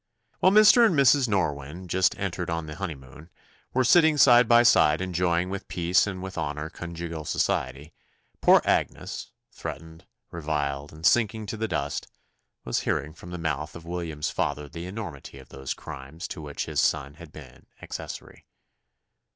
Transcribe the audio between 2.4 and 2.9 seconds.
on the